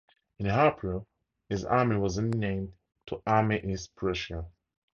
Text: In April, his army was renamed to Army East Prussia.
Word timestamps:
In 0.39 0.47
April, 0.47 1.05
his 1.47 1.63
army 1.63 1.95
was 1.95 2.19
renamed 2.19 2.73
to 3.05 3.21
Army 3.27 3.63
East 3.63 3.95
Prussia. 3.95 4.43